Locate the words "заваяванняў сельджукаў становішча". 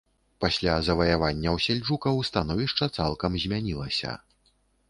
0.87-2.91